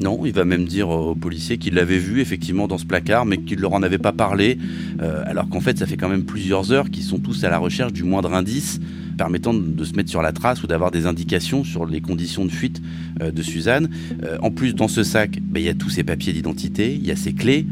Non, 0.00 0.20
il 0.24 0.32
va 0.32 0.44
même 0.44 0.64
dire 0.64 0.90
aux 0.90 1.16
policiers 1.16 1.58
qu'il 1.58 1.74
l'avait 1.74 1.98
vu 1.98 2.20
effectivement 2.20 2.68
dans 2.68 2.78
ce 2.78 2.86
placard, 2.86 3.26
mais 3.26 3.38
qu'il 3.38 3.58
leur 3.58 3.72
en 3.72 3.82
avait 3.82 3.98
pas 3.98 4.12
parlé, 4.12 4.56
euh, 5.02 5.24
alors 5.26 5.48
qu'en 5.48 5.58
fait 5.58 5.76
ça 5.76 5.86
fait 5.86 5.96
quand 5.96 6.08
même 6.08 6.22
plusieurs 6.22 6.70
heures 6.70 6.88
qu'ils 6.88 7.02
sont 7.02 7.18
tous 7.18 7.42
à 7.42 7.48
la 7.48 7.58
recherche 7.58 7.92
du 7.92 8.04
moindre 8.04 8.32
indice 8.32 8.78
permettant 9.16 9.52
de 9.52 9.84
se 9.84 9.94
mettre 9.94 10.08
sur 10.08 10.22
la 10.22 10.30
trace 10.30 10.62
ou 10.62 10.68
d'avoir 10.68 10.92
des 10.92 11.06
indications 11.06 11.64
sur 11.64 11.84
les 11.84 12.00
conditions 12.00 12.44
de 12.44 12.52
fuite 12.52 12.80
euh, 13.20 13.32
de 13.32 13.42
Suzanne. 13.42 13.88
Euh, 14.22 14.38
en 14.40 14.52
plus, 14.52 14.72
dans 14.72 14.86
ce 14.86 15.02
sac, 15.02 15.40
ben, 15.42 15.58
il 15.58 15.66
y 15.66 15.68
a 15.68 15.74
tous 15.74 15.90
ses 15.90 16.04
papiers 16.04 16.32
d'identité, 16.32 16.94
il 16.94 17.04
y 17.04 17.10
a 17.10 17.16
ses 17.16 17.32
clés. 17.32 17.66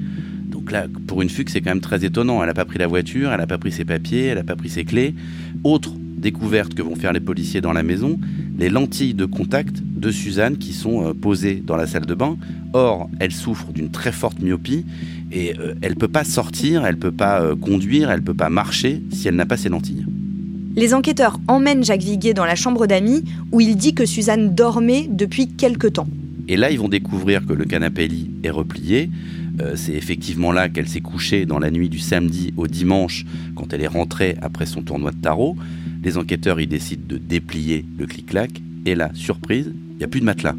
Donc 0.50 0.72
là, 0.72 0.86
pour 1.06 1.22
une 1.22 1.28
fugue, 1.28 1.48
c'est 1.48 1.60
quand 1.60 1.70
même 1.70 1.80
très 1.80 2.04
étonnant. 2.04 2.42
Elle 2.42 2.48
n'a 2.48 2.54
pas 2.54 2.64
pris 2.64 2.80
la 2.80 2.88
voiture, 2.88 3.30
elle 3.30 3.38
n'a 3.38 3.46
pas 3.46 3.58
pris 3.58 3.70
ses 3.70 3.84
papiers, 3.84 4.24
elle 4.24 4.38
n'a 4.38 4.42
pas 4.42 4.56
pris 4.56 4.68
ses 4.68 4.84
clés. 4.84 5.14
Autre 5.62 5.92
découverte 6.26 6.74
que 6.74 6.82
vont 6.82 6.96
faire 6.96 7.12
les 7.12 7.20
policiers 7.20 7.60
dans 7.60 7.72
la 7.72 7.84
maison, 7.84 8.18
les 8.58 8.68
lentilles 8.68 9.14
de 9.14 9.26
contact 9.26 9.76
de 9.80 10.10
Suzanne 10.10 10.56
qui 10.56 10.72
sont 10.72 11.06
euh, 11.06 11.14
posées 11.14 11.62
dans 11.64 11.76
la 11.76 11.86
salle 11.86 12.04
de 12.04 12.14
bain. 12.14 12.36
Or, 12.72 13.08
elle 13.20 13.30
souffre 13.30 13.72
d'une 13.72 13.92
très 13.92 14.10
forte 14.10 14.40
myopie 14.40 14.84
et 15.30 15.54
euh, 15.60 15.74
elle 15.82 15.92
ne 15.92 15.96
peut 15.96 16.08
pas 16.08 16.24
sortir, 16.24 16.84
elle 16.84 16.96
ne 16.96 17.00
peut 17.00 17.12
pas 17.12 17.40
euh, 17.40 17.54
conduire, 17.54 18.10
elle 18.10 18.22
ne 18.22 18.24
peut 18.24 18.34
pas 18.34 18.48
marcher 18.48 19.04
si 19.12 19.28
elle 19.28 19.36
n'a 19.36 19.46
pas 19.46 19.56
ses 19.56 19.68
lentilles. 19.68 20.04
Les 20.74 20.94
enquêteurs 20.94 21.38
emmènent 21.46 21.84
Jacques 21.84 22.02
Viguier 22.02 22.34
dans 22.34 22.44
la 22.44 22.56
chambre 22.56 22.88
d'amis 22.88 23.22
où 23.52 23.60
il 23.60 23.76
dit 23.76 23.94
que 23.94 24.04
Suzanne 24.04 24.52
dormait 24.52 25.06
depuis 25.08 25.46
quelque 25.46 25.86
temps. 25.86 26.08
Et 26.48 26.56
là, 26.56 26.72
ils 26.72 26.78
vont 26.80 26.88
découvrir 26.88 27.46
que 27.46 27.52
le 27.52 27.64
canapé 27.66 28.08
lit 28.08 28.30
est 28.42 28.50
replié. 28.50 29.10
c'est 29.74 29.94
effectivement 29.94 30.52
là 30.52 30.68
qu'elle 30.68 30.88
s'est 30.88 31.00
couchée 31.00 31.46
dans 31.46 31.60
la 31.60 31.70
nuit 31.70 31.88
du 31.88 31.98
samedi 31.98 32.52
au 32.56 32.66
dimanche 32.66 33.24
quand 33.54 33.72
elle 33.72 33.82
est 33.82 33.94
rentrée 34.00 34.36
après 34.42 34.66
son 34.66 34.82
tournoi 34.82 35.12
de 35.12 35.16
tarot. 35.16 35.56
Les 36.02 36.18
enquêteurs 36.18 36.60
y 36.60 36.66
décident 36.66 37.04
de 37.06 37.18
déplier 37.18 37.84
le 37.98 38.06
clic-clac 38.06 38.50
et 38.84 38.94
la 38.94 39.12
surprise, 39.14 39.72
il 39.96 39.98
n'y 39.98 40.04
a 40.04 40.08
plus 40.08 40.20
de 40.20 40.26
matelas. 40.26 40.54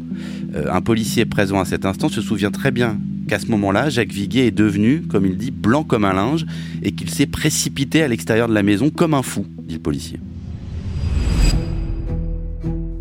Euh, 0.54 0.66
un 0.70 0.80
policier 0.80 1.24
présent 1.24 1.60
à 1.60 1.64
cet 1.64 1.84
instant 1.84 2.08
se 2.08 2.20
souvient 2.20 2.50
très 2.50 2.70
bien 2.70 2.98
qu'à 3.28 3.38
ce 3.38 3.46
moment-là, 3.46 3.88
Jacques 3.88 4.12
Viguier 4.12 4.46
est 4.46 4.50
devenu, 4.50 5.02
comme 5.02 5.26
il 5.26 5.36
dit, 5.36 5.50
blanc 5.50 5.84
comme 5.84 6.04
un 6.04 6.12
linge 6.12 6.44
et 6.82 6.92
qu'il 6.92 7.10
s'est 7.10 7.26
précipité 7.26 8.02
à 8.02 8.08
l'extérieur 8.08 8.48
de 8.48 8.54
la 8.54 8.62
maison 8.62 8.90
comme 8.90 9.14
un 9.14 9.22
fou, 9.22 9.46
dit 9.62 9.74
le 9.74 9.80
policier. 9.80 10.18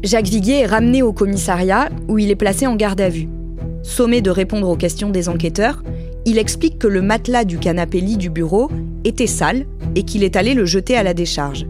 Jacques 0.04 0.28
Viguier 0.28 0.62
est 0.62 0.66
ramené 0.68 1.02
au 1.02 1.12
commissariat 1.12 1.90
où 2.08 2.20
il 2.20 2.30
est 2.30 2.36
placé 2.36 2.68
en 2.68 2.76
garde 2.76 3.02
à 3.02 3.10
vue. 3.10 3.28
Sommé 3.84 4.22
de 4.22 4.30
répondre 4.30 4.70
aux 4.70 4.78
questions 4.78 5.10
des 5.10 5.28
enquêteurs, 5.28 5.84
il 6.26 6.38
explique 6.38 6.78
que 6.78 6.88
le 6.88 7.02
matelas 7.02 7.46
du 7.46 7.58
canapé 7.58 8.00
lit 8.00 8.18
du 8.18 8.30
bureau 8.30 8.70
était 9.06 9.28
sale 9.28 9.66
et 9.96 10.04
qu'il 10.04 10.24
est 10.24 10.36
allé 10.36 10.54
le 10.54 10.66
jeter 10.66 10.96
à 10.96 11.04
la 11.04 11.14
décharge 11.14 11.66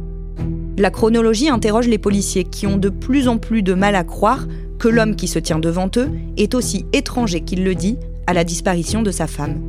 la 0.78 0.92
chronologie 0.92 1.50
interroge 1.50 1.88
les 1.88 1.98
policiers 1.98 2.44
qui 2.44 2.68
ont 2.68 2.78
de 2.78 2.90
plus 2.90 3.28
en 3.28 3.40
plus 3.40 3.64
de 3.64 3.74
mal 3.74 3.96
à 3.96 4.04
croire 4.04 4.48
que 4.78 4.88
l'homme 4.88 5.16
qui 5.16 5.28
se 5.28 5.40
tient 5.40 5.58
devant 5.58 5.90
eux 5.98 6.10
est 6.38 6.54
aussi 6.54 6.86
étranger 6.94 7.42
qu'il 7.42 7.64
le 7.64 7.74
dit 7.74 7.98
à 8.28 8.34
la 8.34 8.44
disparition 8.44 9.02
de 9.02 9.10
sa 9.10 9.26
femme. 9.26 9.60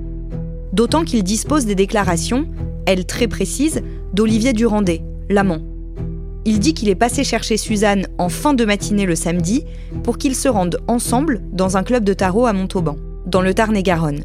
D'autant 0.74 1.04
qu'il 1.04 1.22
dispose 1.22 1.64
des 1.64 1.74
déclarations, 1.74 2.46
elles 2.84 3.06
très 3.06 3.26
précises, 3.26 3.82
d'Olivier 4.12 4.52
Durandet, 4.52 5.02
l'amant. 5.30 5.60
Il 6.44 6.60
dit 6.60 6.74
qu'il 6.74 6.88
est 6.90 6.94
passé 6.94 7.24
chercher 7.24 7.56
Suzanne 7.56 8.06
en 8.18 8.28
fin 8.28 8.52
de 8.52 8.64
matinée 8.64 9.06
le 9.06 9.14
samedi 9.14 9.64
pour 10.02 10.18
qu'ils 10.18 10.34
se 10.34 10.48
rendent 10.48 10.78
ensemble 10.88 11.40
dans 11.52 11.76
un 11.76 11.82
club 11.82 12.04
de 12.04 12.12
tarot 12.12 12.46
à 12.46 12.52
Montauban, 12.52 12.96
dans 13.26 13.40
le 13.40 13.54
Tarn-et-Garonne. 13.54 14.24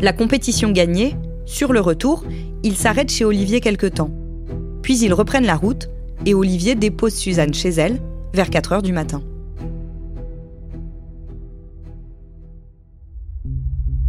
La 0.00 0.12
compétition 0.12 0.72
gagnée, 0.72 1.14
sur 1.44 1.72
le 1.72 1.80
retour, 1.80 2.24
il 2.64 2.76
s'arrête 2.76 3.10
chez 3.10 3.24
Olivier 3.24 3.60
quelque 3.60 3.86
temps. 3.86 4.10
Puis 4.82 4.98
ils 4.98 5.14
reprennent 5.14 5.46
la 5.46 5.56
route 5.56 5.88
et 6.26 6.34
Olivier 6.34 6.74
dépose 6.74 7.14
Suzanne 7.14 7.54
chez 7.54 7.70
elle 7.70 8.00
vers 8.32 8.50
4 8.50 8.72
heures 8.72 8.82
du 8.82 8.92
matin. 8.92 9.22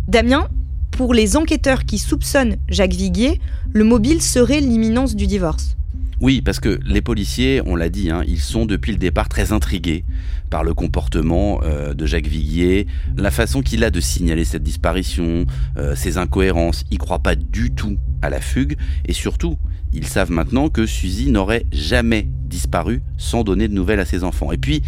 Damien, 0.07 0.47
pour 0.91 1.13
les 1.13 1.37
enquêteurs 1.37 1.85
qui 1.85 1.97
soupçonnent 1.97 2.57
Jacques 2.69 2.93
Viguier, 2.93 3.39
le 3.71 3.83
mobile 3.83 4.21
serait 4.21 4.59
l'imminence 4.59 5.15
du 5.15 5.25
divorce. 5.25 5.75
Oui, 6.21 6.41
parce 6.41 6.59
que 6.59 6.79
les 6.85 7.01
policiers, 7.01 7.61
on 7.65 7.75
l'a 7.75 7.89
dit, 7.89 8.09
hein, 8.09 8.23
ils 8.27 8.39
sont 8.39 8.65
depuis 8.65 8.91
le 8.91 8.97
départ 8.97 9.27
très 9.27 9.51
intrigués 9.51 10.05
par 10.49 10.63
le 10.63 10.73
comportement 10.73 11.61
euh, 11.63 11.93
de 11.93 12.05
Jacques 12.05 12.27
Viguier, 12.27 12.87
la 13.17 13.31
façon 13.31 13.61
qu'il 13.61 13.83
a 13.83 13.89
de 13.89 13.99
signaler 13.99 14.45
cette 14.45 14.63
disparition, 14.63 15.45
euh, 15.77 15.95
ses 15.95 16.17
incohérences. 16.17 16.85
Ils 16.91 16.99
croient 16.99 17.23
pas 17.23 17.35
du 17.35 17.71
tout 17.71 17.97
à 18.21 18.29
la 18.29 18.39
fugue 18.39 18.77
et 19.05 19.13
surtout, 19.13 19.57
ils 19.93 20.07
savent 20.07 20.31
maintenant 20.31 20.69
que 20.69 20.85
Suzy 20.85 21.29
n'aurait 21.29 21.65
jamais 21.71 22.27
disparu 22.45 23.01
sans 23.17 23.43
donner 23.43 23.67
de 23.67 23.73
nouvelles 23.73 23.99
à 23.99 24.05
ses 24.05 24.23
enfants. 24.23 24.51
Et 24.51 24.57
puis, 24.57 24.83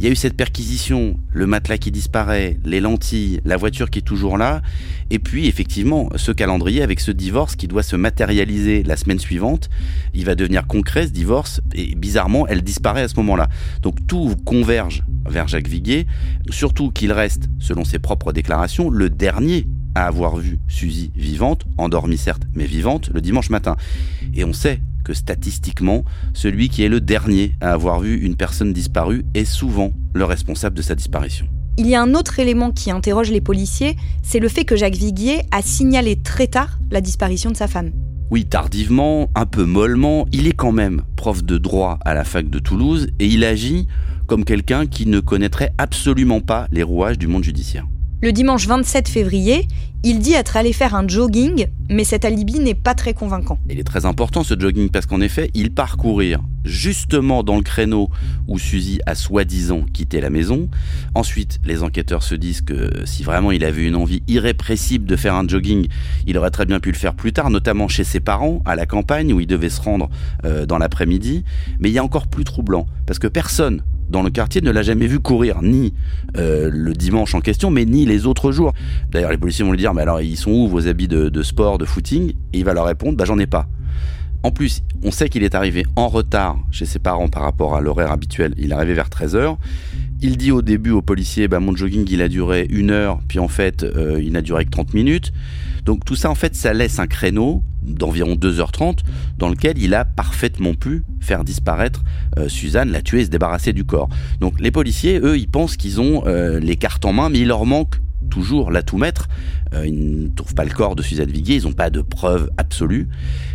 il 0.00 0.04
y 0.04 0.08
a 0.08 0.12
eu 0.12 0.16
cette 0.16 0.34
perquisition, 0.34 1.18
le 1.30 1.46
matelas 1.46 1.76
qui 1.76 1.90
disparaît, 1.90 2.58
les 2.64 2.80
lentilles, 2.80 3.42
la 3.44 3.58
voiture 3.58 3.90
qui 3.90 3.98
est 3.98 4.02
toujours 4.02 4.38
là, 4.38 4.62
et 5.10 5.18
puis 5.18 5.46
effectivement 5.46 6.08
ce 6.16 6.32
calendrier 6.32 6.80
avec 6.80 7.00
ce 7.00 7.10
divorce 7.10 7.54
qui 7.54 7.68
doit 7.68 7.82
se 7.82 7.96
matérialiser 7.96 8.82
la 8.82 8.96
semaine 8.96 9.18
suivante, 9.18 9.68
il 10.14 10.24
va 10.24 10.34
devenir 10.34 10.66
concret 10.66 11.06
ce 11.06 11.12
divorce, 11.12 11.60
et 11.74 11.94
bizarrement 11.96 12.46
elle 12.46 12.62
disparaît 12.62 13.02
à 13.02 13.08
ce 13.08 13.16
moment-là. 13.16 13.50
Donc 13.82 14.06
tout 14.06 14.34
converge 14.46 15.02
vers 15.28 15.48
Jacques 15.48 15.68
Viguier, 15.68 16.06
surtout 16.48 16.90
qu'il 16.90 17.12
reste, 17.12 17.50
selon 17.58 17.84
ses 17.84 17.98
propres 17.98 18.32
déclarations, 18.32 18.88
le 18.88 19.10
dernier 19.10 19.66
à 19.94 20.06
avoir 20.06 20.36
vu 20.36 20.58
Suzy 20.68 21.12
vivante, 21.14 21.64
endormie 21.78 22.18
certes, 22.18 22.42
mais 22.54 22.66
vivante, 22.66 23.10
le 23.12 23.20
dimanche 23.20 23.50
matin. 23.50 23.76
Et 24.34 24.44
on 24.44 24.52
sait 24.52 24.80
que 25.04 25.14
statistiquement, 25.14 26.04
celui 26.34 26.68
qui 26.68 26.82
est 26.82 26.88
le 26.88 27.00
dernier 27.00 27.54
à 27.60 27.72
avoir 27.72 28.00
vu 28.00 28.18
une 28.20 28.36
personne 28.36 28.72
disparue 28.72 29.24
est 29.34 29.44
souvent 29.44 29.92
le 30.14 30.24
responsable 30.24 30.76
de 30.76 30.82
sa 30.82 30.94
disparition. 30.94 31.46
Il 31.78 31.86
y 31.86 31.94
a 31.94 32.02
un 32.02 32.14
autre 32.14 32.38
élément 32.38 32.72
qui 32.72 32.90
interroge 32.90 33.30
les 33.30 33.40
policiers, 33.40 33.96
c'est 34.22 34.38
le 34.38 34.48
fait 34.48 34.64
que 34.64 34.76
Jacques 34.76 34.96
Viguier 34.96 35.42
a 35.50 35.62
signalé 35.62 36.16
très 36.16 36.46
tard 36.46 36.78
la 36.90 37.00
disparition 37.00 37.50
de 37.50 37.56
sa 37.56 37.68
femme. 37.68 37.90
Oui, 38.30 38.44
tardivement, 38.44 39.30
un 39.34 39.46
peu 39.46 39.64
mollement, 39.64 40.26
il 40.30 40.46
est 40.46 40.52
quand 40.52 40.72
même 40.72 41.02
prof 41.16 41.42
de 41.42 41.58
droit 41.58 41.98
à 42.04 42.14
la 42.14 42.24
fac 42.24 42.48
de 42.48 42.58
Toulouse 42.58 43.08
et 43.18 43.26
il 43.26 43.44
agit 43.44 43.88
comme 44.26 44.44
quelqu'un 44.44 44.86
qui 44.86 45.06
ne 45.06 45.18
connaîtrait 45.18 45.72
absolument 45.78 46.40
pas 46.40 46.68
les 46.70 46.84
rouages 46.84 47.18
du 47.18 47.26
monde 47.26 47.42
judiciaire. 47.42 47.86
Le 48.22 48.32
dimanche 48.32 48.66
27 48.66 49.08
février, 49.08 49.66
il 50.02 50.20
dit 50.20 50.32
être 50.32 50.56
allé 50.56 50.72
faire 50.72 50.94
un 50.94 51.06
jogging, 51.06 51.66
mais 51.90 52.04
cet 52.04 52.24
alibi 52.24 52.58
n'est 52.58 52.74
pas 52.74 52.94
très 52.94 53.12
convaincant. 53.12 53.58
Il 53.68 53.78
est 53.78 53.84
très 53.84 54.06
important 54.06 54.42
ce 54.42 54.58
jogging 54.58 54.88
parce 54.88 55.04
qu'en 55.04 55.20
effet, 55.20 55.50
il 55.52 55.72
parcourir 55.72 56.40
justement 56.64 57.42
dans 57.42 57.56
le 57.56 57.62
créneau 57.62 58.10
où 58.48 58.58
Suzy 58.58 59.00
a 59.06 59.14
soi-disant 59.14 59.82
quitté 59.92 60.20
la 60.20 60.30
maison. 60.30 60.68
Ensuite, 61.14 61.58
les 61.64 61.82
enquêteurs 61.82 62.22
se 62.22 62.34
disent 62.34 62.62
que 62.62 62.90
si 63.04 63.22
vraiment 63.22 63.50
il 63.50 63.64
avait 63.64 63.86
une 63.86 63.96
envie 63.96 64.22
irrépressible 64.26 65.04
de 65.04 65.16
faire 65.16 65.34
un 65.34 65.46
jogging, 65.46 65.88
il 66.26 66.38
aurait 66.38 66.50
très 66.50 66.66
bien 66.66 66.80
pu 66.80 66.90
le 66.90 66.96
faire 66.96 67.14
plus 67.14 67.32
tard, 67.32 67.50
notamment 67.50 67.88
chez 67.88 68.04
ses 68.04 68.20
parents, 68.20 68.62
à 68.64 68.76
la 68.76 68.86
campagne, 68.86 69.32
où 69.32 69.40
il 69.40 69.46
devait 69.46 69.70
se 69.70 69.80
rendre 69.80 70.08
euh, 70.44 70.64
dans 70.64 70.78
l'après-midi. 70.78 71.44
Mais 71.78 71.90
il 71.90 71.92
y 71.92 71.98
a 71.98 72.04
encore 72.04 72.26
plus 72.26 72.44
troublant, 72.44 72.86
parce 73.06 73.18
que 73.18 73.26
personne 73.26 73.82
dans 74.10 74.22
le 74.22 74.30
quartier 74.30 74.60
ne 74.60 74.70
l'a 74.70 74.82
jamais 74.82 75.06
vu 75.06 75.20
courir, 75.20 75.62
ni 75.62 75.94
euh, 76.36 76.68
le 76.72 76.92
dimanche 76.92 77.34
en 77.34 77.40
question, 77.40 77.70
mais 77.70 77.84
ni 77.84 78.04
les 78.04 78.26
autres 78.26 78.50
jours. 78.50 78.72
D'ailleurs, 79.10 79.30
les 79.30 79.38
policiers 79.38 79.64
vont 79.64 79.70
lui 79.70 79.78
dire, 79.78 79.89
mais 79.94 80.02
alors 80.02 80.20
ils 80.20 80.36
sont 80.36 80.50
où 80.50 80.68
vos 80.68 80.86
habits 80.86 81.08
de, 81.08 81.42
sport, 81.42 81.78
de 81.78 81.84
footing? 81.84 82.30
Et 82.52 82.58
il 82.58 82.64
va 82.64 82.74
leur 82.74 82.86
répondre, 82.86 83.16
bah 83.16 83.24
j'en 83.24 83.38
ai 83.38 83.46
pas. 83.46 83.66
En 84.42 84.50
plus, 84.50 84.82
on 85.02 85.10
sait 85.10 85.28
qu'il 85.28 85.42
est 85.42 85.54
arrivé 85.54 85.84
en 85.96 86.08
retard 86.08 86.58
chez 86.70 86.86
ses 86.86 86.98
parents 86.98 87.28
par 87.28 87.42
rapport 87.42 87.76
à 87.76 87.80
l'horaire 87.80 88.10
habituel. 88.10 88.54
Il 88.56 88.70
est 88.70 88.74
arrivé 88.74 88.94
vers 88.94 89.08
13h. 89.08 89.56
Il 90.22 90.36
dit 90.38 90.50
au 90.50 90.62
début 90.62 90.90
aux 90.90 91.02
policiers, 91.02 91.46
bah, 91.48 91.60
mon 91.60 91.76
jogging 91.76 92.06
il 92.10 92.22
a 92.22 92.28
duré 92.28 92.66
une 92.70 92.90
heure, 92.90 93.20
puis 93.28 93.38
en 93.38 93.48
fait 93.48 93.82
euh, 93.82 94.20
il 94.22 94.32
n'a 94.32 94.42
duré 94.42 94.64
que 94.64 94.70
30 94.70 94.94
minutes. 94.94 95.32
Donc 95.84 96.04
tout 96.04 96.16
ça 96.16 96.30
en 96.30 96.34
fait 96.34 96.54
ça 96.54 96.72
laisse 96.74 96.98
un 96.98 97.06
créneau 97.06 97.62
d'environ 97.82 98.34
2h30 98.34 98.98
dans 99.38 99.48
lequel 99.48 99.78
il 99.78 99.94
a 99.94 100.04
parfaitement 100.04 100.74
pu 100.74 101.02
faire 101.20 101.44
disparaître 101.44 102.02
euh, 102.38 102.48
Suzanne, 102.48 102.90
la 102.90 103.02
tuer 103.02 103.20
et 103.20 103.24
se 103.24 103.30
débarrasser 103.30 103.72
du 103.72 103.84
corps. 103.84 104.08
Donc 104.40 104.60
les 104.60 104.70
policiers, 104.70 105.18
eux, 105.18 105.38
ils 105.38 105.48
pensent 105.48 105.76
qu'ils 105.76 106.00
ont 106.00 106.24
euh, 106.26 106.60
les 106.60 106.76
cartes 106.76 107.04
en 107.04 107.12
main, 107.12 107.28
mais 107.28 107.40
il 107.40 107.48
leur 107.48 107.64
manque 107.66 107.96
toujours 108.28 108.70
l'atout 108.70 108.98
maître. 108.98 109.28
Euh, 109.72 109.86
ils 109.86 110.24
ne 110.24 110.28
trouvent 110.28 110.54
pas 110.54 110.64
le 110.64 110.70
corps 110.70 110.96
de 110.96 111.02
Suzanne 111.02 111.30
Viguier, 111.30 111.56
ils 111.56 111.64
n'ont 111.64 111.72
pas 111.72 111.90
de 111.90 112.00
preuves 112.00 112.50
absolues. 112.56 113.08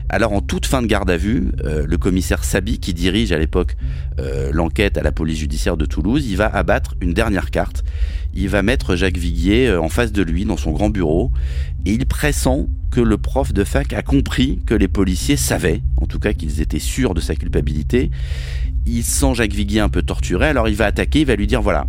Alors 0.09 0.33
en 0.33 0.41
toute 0.41 0.65
fin 0.65 0.81
de 0.81 0.87
garde 0.87 1.09
à 1.09 1.17
vue, 1.17 1.51
le 1.63 1.97
commissaire 1.97 2.43
Sabi, 2.43 2.79
qui 2.79 2.93
dirige 2.93 3.31
à 3.31 3.39
l'époque 3.39 3.75
l'enquête 4.51 4.99
à 4.99 5.01
la 5.01 5.11
police 5.11 5.39
judiciaire 5.39 5.77
de 5.77 5.85
Toulouse, 5.85 6.27
il 6.27 6.37
va 6.37 6.45
abattre 6.45 6.93
une 7.01 7.13
dernière 7.13 7.49
carte. 7.49 7.83
Il 8.35 8.49
va 8.49 8.61
mettre 8.61 8.95
Jacques 8.95 9.17
Viguier 9.17 9.75
en 9.75 9.89
face 9.89 10.11
de 10.11 10.21
lui 10.21 10.45
dans 10.45 10.57
son 10.57 10.73
grand 10.73 10.91
bureau 10.91 11.31
et 11.85 11.93
il 11.93 12.05
pressent 12.05 12.67
que 12.91 13.01
le 13.01 13.17
prof 13.17 13.51
de 13.51 13.63
fac 13.63 13.93
a 13.93 14.01
compris 14.01 14.59
que 14.65 14.73
les 14.73 14.87
policiers 14.87 15.37
savaient, 15.37 15.81
en 15.97 16.05
tout 16.05 16.19
cas 16.19 16.33
qu'ils 16.33 16.61
étaient 16.61 16.79
sûrs 16.79 17.13
de 17.13 17.19
sa 17.19 17.35
culpabilité. 17.35 18.09
Il 18.85 19.03
sent 19.03 19.33
Jacques 19.35 19.53
Viguier 19.53 19.81
un 19.81 19.89
peu 19.89 20.01
torturé, 20.01 20.47
alors 20.47 20.69
il 20.69 20.75
va 20.75 20.85
attaquer, 20.85 21.21
il 21.21 21.25
va 21.25 21.35
lui 21.35 21.47
dire 21.47 21.61
voilà, 21.61 21.87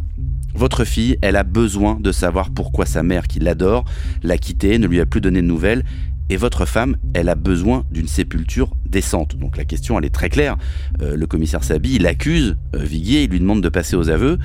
votre 0.56 0.84
fille, 0.84 1.18
elle 1.20 1.36
a 1.36 1.44
besoin 1.44 1.98
de 2.00 2.12
savoir 2.12 2.50
pourquoi 2.50 2.86
sa 2.86 3.02
mère, 3.02 3.28
qui 3.28 3.38
l'adore, 3.38 3.84
l'a 4.22 4.38
quitté, 4.38 4.78
ne 4.78 4.86
lui 4.86 5.00
a 5.00 5.06
plus 5.06 5.20
donné 5.20 5.42
de 5.42 5.46
nouvelles. 5.46 5.84
et 6.28 6.36
votre 6.36 6.66
femme, 6.66 6.96
elle 7.14 7.28
a 7.28 7.36
besoin 7.36 7.84
d'une 7.92 8.08
sépulture 8.08 8.72
décente. 8.84 9.36
Donc 9.36 9.56
la 9.56 9.64
question, 9.64 9.96
elle 9.96 10.04
est 10.04 10.14
très 10.14 10.28
claire. 10.28 10.56
Euh, 11.00 11.14
le 11.14 11.26
commissaire 11.26 11.62
Sabi, 11.62 11.94
il 11.96 12.06
accuse 12.06 12.56
euh, 12.74 12.82
Viguier, 12.82 13.22
il 13.22 13.30
lui 13.30 13.38
demande 13.38 13.62
de 13.62 13.68
passer 13.68 13.94
aux 13.94 14.08
aveux. 14.08 14.38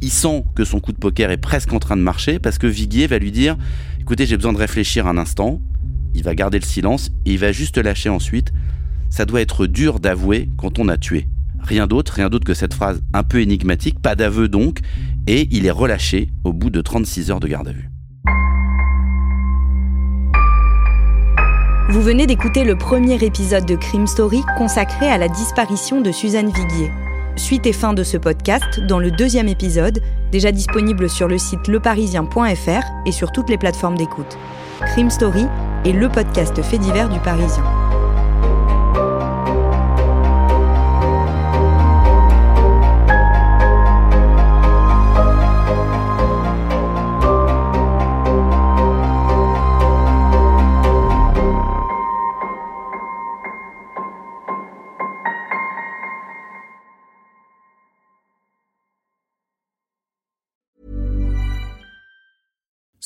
Il 0.00 0.10
sent 0.10 0.44
que 0.54 0.64
son 0.64 0.78
coup 0.78 0.92
de 0.92 0.98
poker 0.98 1.32
est 1.32 1.38
presque 1.38 1.72
en 1.72 1.80
train 1.80 1.96
de 1.96 2.02
marcher 2.02 2.38
parce 2.38 2.58
que 2.58 2.68
Viguier 2.68 3.08
va 3.08 3.18
lui 3.18 3.32
dire 3.32 3.56
Écoutez, 4.00 4.26
j'ai 4.26 4.36
besoin 4.36 4.52
de 4.52 4.58
réfléchir 4.58 5.08
un 5.08 5.18
instant. 5.18 5.60
Il 6.14 6.22
va 6.22 6.36
garder 6.36 6.60
le 6.60 6.64
silence 6.64 7.10
et 7.24 7.32
il 7.32 7.38
va 7.38 7.50
juste 7.50 7.78
lâcher 7.78 8.10
ensuite. 8.10 8.52
Ça 9.10 9.24
doit 9.24 9.40
être 9.40 9.66
dur 9.66 9.98
d'avouer 9.98 10.50
quand 10.56 10.78
on 10.78 10.88
a 10.88 10.98
tué. 10.98 11.26
Rien 11.64 11.86
d'autre, 11.86 12.12
rien 12.12 12.28
d'autre 12.28 12.44
que 12.44 12.54
cette 12.54 12.74
phrase 12.74 13.02
un 13.12 13.22
peu 13.22 13.40
énigmatique, 13.40 14.00
pas 14.00 14.14
d'aveu 14.14 14.48
donc, 14.48 14.80
et 15.26 15.48
il 15.50 15.66
est 15.66 15.70
relâché 15.70 16.28
au 16.44 16.52
bout 16.52 16.70
de 16.70 16.80
36 16.80 17.30
heures 17.30 17.40
de 17.40 17.48
garde 17.48 17.68
à 17.68 17.72
vue. 17.72 17.90
Vous 21.90 22.02
venez 22.02 22.26
d'écouter 22.26 22.64
le 22.64 22.76
premier 22.76 23.22
épisode 23.22 23.66
de 23.66 23.76
Crime 23.76 24.06
Story 24.06 24.40
consacré 24.58 25.06
à 25.06 25.18
la 25.18 25.28
disparition 25.28 26.00
de 26.00 26.12
Suzanne 26.12 26.50
Viguier. 26.50 26.90
Suite 27.36 27.66
et 27.66 27.72
fin 27.72 27.94
de 27.94 28.02
ce 28.02 28.16
podcast 28.16 28.80
dans 28.80 28.98
le 28.98 29.10
deuxième 29.10 29.48
épisode, 29.48 30.00
déjà 30.30 30.52
disponible 30.52 31.08
sur 31.08 31.28
le 31.28 31.38
site 31.38 31.68
leparisien.fr 31.68 32.84
et 33.06 33.12
sur 33.12 33.32
toutes 33.32 33.50
les 33.50 33.58
plateformes 33.58 33.96
d'écoute. 33.96 34.38
Crime 34.92 35.10
Story 35.10 35.46
est 35.84 35.92
le 35.92 36.08
podcast 36.08 36.60
fait 36.62 36.78
divers 36.78 37.08
du 37.08 37.18
Parisien. 37.20 37.64